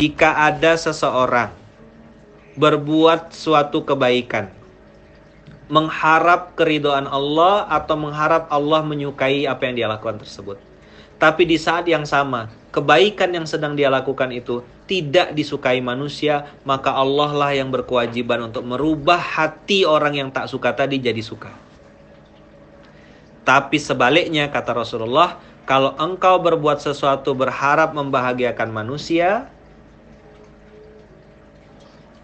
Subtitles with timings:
[0.00, 1.52] jika ada seseorang
[2.56, 4.48] berbuat suatu kebaikan,
[5.68, 10.56] mengharap keridoan Allah atau mengharap Allah menyukai apa yang dia lakukan tersebut.
[11.20, 16.96] Tapi di saat yang sama, kebaikan yang sedang dia lakukan itu tidak disukai manusia, maka
[16.96, 21.52] Allah lah yang berkewajiban untuk merubah hati orang yang tak suka tadi jadi suka.
[23.44, 25.36] Tapi sebaliknya kata Rasulullah,
[25.68, 29.52] kalau engkau berbuat sesuatu berharap membahagiakan manusia,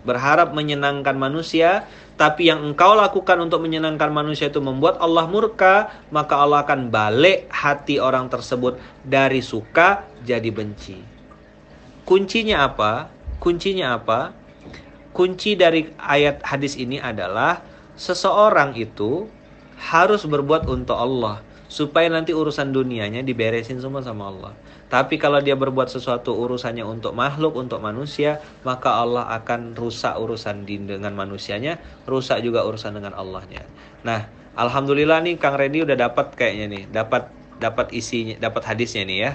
[0.06, 1.84] berharap menyenangkan manusia,
[2.14, 7.50] tapi yang engkau lakukan untuk menyenangkan manusia itu membuat Allah murka, maka Allah akan balik
[7.50, 10.96] hati orang tersebut dari suka jadi benci.
[12.06, 13.10] Kuncinya apa?
[13.42, 14.30] Kuncinya apa?
[15.10, 17.60] Kunci dari ayat hadis ini adalah
[17.98, 19.26] seseorang itu
[19.76, 24.52] harus berbuat untuk Allah supaya nanti urusan dunianya diberesin semua sama Allah.
[24.86, 30.62] Tapi kalau dia berbuat sesuatu urusannya untuk makhluk, untuk manusia, maka Allah akan rusak urusan
[30.62, 33.66] dengan manusianya, rusak juga urusan dengan Allahnya.
[34.06, 37.26] Nah, alhamdulillah nih Kang Randy udah dapat kayaknya nih, dapat
[37.58, 39.32] dapat isinya, dapat hadisnya nih ya.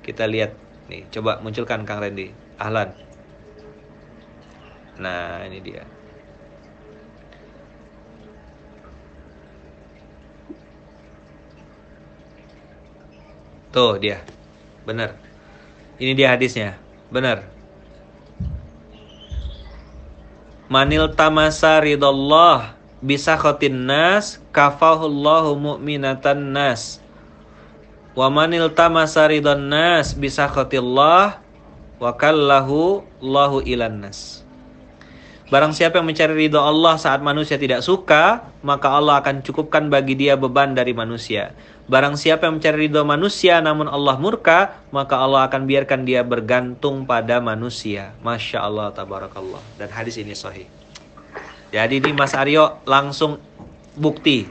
[0.00, 0.56] Kita lihat
[0.88, 2.32] nih, coba munculkan Kang Randy.
[2.56, 2.96] Ahlan.
[4.96, 5.84] Nah, ini dia.
[13.76, 14.35] Tuh dia.
[14.86, 15.18] Benar.
[15.98, 16.78] Ini dia hadisnya.
[17.10, 17.42] Benar.
[20.70, 27.02] Manil tamasa ridallah bisa khotin nas kafahullahu mu'minatan nas.
[28.14, 31.42] Wa manil tamasa ridan nas bisa khotillah
[31.98, 34.45] wa kallahu lahu ilan nas.
[35.46, 40.18] Barang siapa yang mencari ridho Allah saat manusia tidak suka, maka Allah akan cukupkan bagi
[40.18, 41.54] dia beban dari manusia.
[41.86, 47.06] Barang siapa yang mencari ridho manusia namun Allah murka, maka Allah akan biarkan dia bergantung
[47.06, 48.10] pada manusia.
[48.26, 49.62] Masya Allah, tabarakallah.
[49.78, 50.66] Dan hadis ini sahih.
[51.70, 53.38] Jadi ini Mas Aryo langsung
[53.94, 54.50] bukti.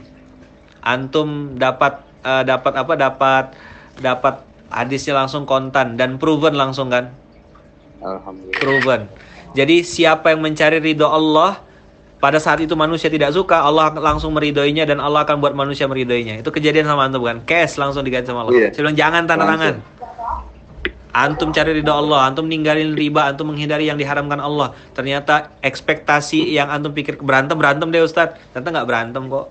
[0.80, 2.92] Antum dapat uh, dapat apa?
[2.96, 3.44] Dapat
[4.00, 4.34] dapat
[4.72, 7.12] hadisnya langsung kontan dan proven langsung kan?
[8.00, 8.60] Alhamdulillah.
[8.64, 9.02] Proven.
[9.56, 11.64] Jadi siapa yang mencari ridho Allah,
[12.20, 16.44] pada saat itu manusia tidak suka, Allah langsung meridhoinya dan Allah akan buat manusia meridhoinya.
[16.44, 17.40] Itu kejadian sama antum bukan?
[17.48, 18.52] Cash langsung diganti sama Allah.
[18.52, 18.70] Yeah.
[18.76, 19.74] Saya bilang jangan tanda tangan.
[21.16, 24.76] Antum cari ridho Allah, antum ninggalin riba, antum menghindari yang diharamkan Allah.
[24.92, 28.36] Ternyata ekspektasi yang antum pikir berantem berantem deh Ustaz.
[28.52, 29.46] Ternyata nggak berantem kok.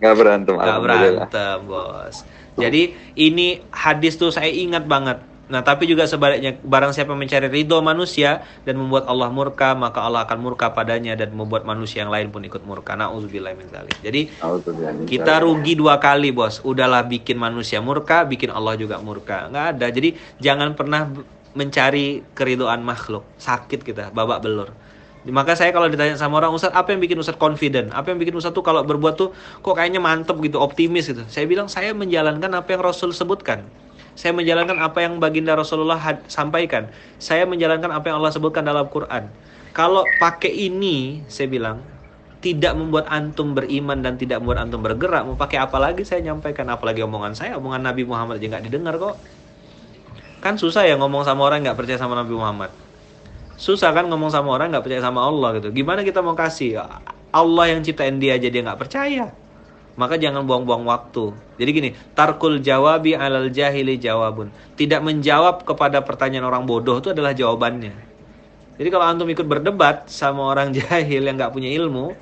[0.00, 0.54] Nggak berantem.
[0.56, 2.16] Nggak berantem bos.
[2.58, 2.82] Jadi
[3.14, 5.20] ini hadis tuh saya ingat banget.
[5.48, 10.28] Nah, tapi juga sebaliknya, barang siapa mencari ridho manusia dan membuat Allah murka, maka Allah
[10.28, 12.92] akan murka padanya dan membuat manusia yang lain pun ikut murka.
[12.92, 13.96] Nauzubillah min dzalik.
[14.04, 14.28] Jadi
[15.08, 16.60] kita rugi dua kali, Bos.
[16.60, 19.48] Udahlah bikin manusia murka, bikin Allah juga murka.
[19.48, 19.86] Nggak ada.
[19.88, 21.08] Jadi jangan pernah
[21.56, 23.24] mencari keridoan makhluk.
[23.40, 24.68] Sakit kita, babak belur.
[25.28, 27.88] Maka saya kalau ditanya sama orang Ustaz, apa yang bikin Ustaz confident?
[27.92, 29.32] Apa yang bikin Ustaz tuh kalau berbuat tuh
[29.64, 31.24] kok kayaknya mantep gitu, optimis gitu.
[31.28, 33.64] Saya bilang saya menjalankan apa yang Rasul sebutkan.
[34.18, 36.90] Saya menjalankan apa yang baginda Rasulullah sampaikan.
[37.22, 39.30] Saya menjalankan apa yang Allah sebutkan dalam Quran.
[39.70, 41.86] Kalau pakai ini, saya bilang,
[42.42, 46.66] tidak membuat antum beriman dan tidak membuat antum bergerak, mau pakai apa lagi saya nyampaikan,
[46.66, 49.22] apalagi omongan saya, omongan Nabi Muhammad aja didengar kok.
[50.42, 52.74] Kan susah ya ngomong sama orang nggak percaya sama Nabi Muhammad.
[53.54, 55.70] Susah kan ngomong sama orang nggak percaya sama Allah gitu.
[55.70, 56.82] Gimana kita mau kasih?
[57.30, 59.30] Allah yang ciptain dia aja dia nggak percaya
[59.98, 61.34] maka jangan buang-buang waktu.
[61.58, 64.54] Jadi gini, tarkul jawabi alal jahili jawabun.
[64.78, 68.06] Tidak menjawab kepada pertanyaan orang bodoh itu adalah jawabannya.
[68.78, 72.14] Jadi kalau antum ikut berdebat sama orang jahil yang nggak punya ilmu,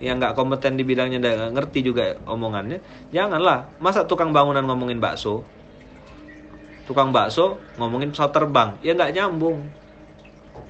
[0.00, 2.80] yang nggak kompeten di bidangnya dan nggak ngerti juga omongannya,
[3.12, 3.68] janganlah.
[3.76, 5.44] Masa tukang bangunan ngomongin bakso,
[6.88, 9.68] tukang bakso ngomongin pesawat terbang, ya nggak nyambung.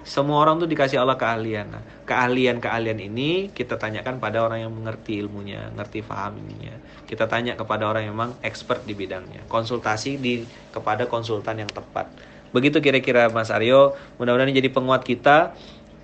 [0.04, 1.66] Semua orang tuh dikasih Allah keahlian.
[1.68, 6.74] Nah, keahlian-keahlian ini kita tanyakan pada orang yang mengerti ilmunya, ngerti fahaminya.
[7.04, 9.44] Kita tanya kepada orang yang memang expert di bidangnya.
[9.48, 12.08] Konsultasi di kepada konsultan yang tepat.
[12.52, 13.92] Begitu kira-kira Mas Aryo.
[14.16, 15.52] Mudah-mudahan jadi penguat kita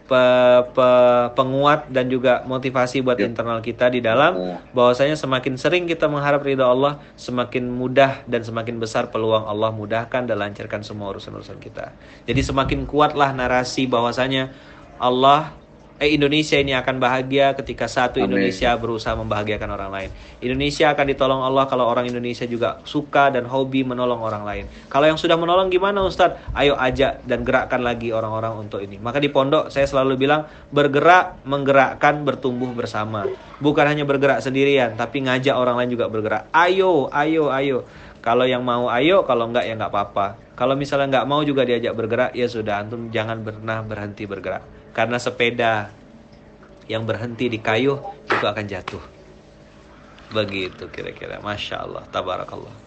[0.05, 0.25] pe,
[0.77, 0.89] pe,
[1.33, 3.25] penguat dan juga motivasi buat ya.
[3.25, 4.57] internal kita di dalam ya.
[4.77, 10.29] bahwasanya semakin sering kita mengharap ridha Allah, semakin mudah dan semakin besar peluang Allah mudahkan
[10.29, 11.97] dan lancarkan semua urusan-urusan kita.
[12.29, 14.53] Jadi semakin kuatlah narasi bahwasanya
[15.01, 15.57] Allah
[16.05, 18.37] eh Indonesia ini akan bahagia ketika satu Amin.
[18.37, 20.11] Indonesia berusaha membahagiakan orang lain.
[20.45, 24.65] Indonesia akan ditolong Allah kalau orang Indonesia juga suka dan hobi menolong orang lain.
[24.93, 26.53] Kalau yang sudah menolong gimana Ustadz?
[26.53, 29.01] Ayo ajak dan gerakkan lagi orang-orang untuk ini.
[29.01, 33.25] Maka di pondok saya selalu bilang bergerak, menggerakkan, bertumbuh bersama.
[33.65, 36.53] Bukan hanya bergerak sendirian, tapi ngajak orang lain juga bergerak.
[36.53, 37.89] Ayo, ayo, ayo.
[38.25, 40.41] Kalau yang mau ayo, kalau enggak ya enggak apa-apa.
[40.57, 44.65] Kalau misalnya enggak mau juga diajak bergerak, ya sudah antum jangan pernah berhenti bergerak.
[44.97, 45.93] Karena sepeda
[46.89, 49.05] yang berhenti di kayu itu akan jatuh.
[50.33, 51.37] Begitu kira-kira.
[51.45, 52.03] Masya Allah.
[52.09, 52.84] Tabarakallah.